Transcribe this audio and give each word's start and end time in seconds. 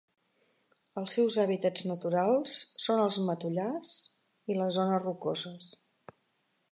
Els 1.01 1.11
seus 1.17 1.35
hàbitats 1.43 1.83
naturals 1.89 2.55
són 2.87 3.03
els 3.03 3.19
matollars 3.27 3.93
i 4.55 4.57
les 4.61 4.75
zones 4.81 5.05
rocoses. 5.07 5.69